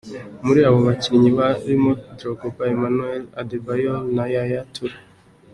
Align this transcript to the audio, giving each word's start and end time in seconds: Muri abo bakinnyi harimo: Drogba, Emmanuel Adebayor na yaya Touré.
Muri 0.45 0.59
abo 0.67 0.79
bakinnyi 0.87 1.29
harimo: 1.39 1.91
Drogba, 2.17 2.63
Emmanuel 2.73 3.23
Adebayor 3.41 3.99
na 4.15 4.25
yaya 4.33 4.59
Touré. 4.73 4.97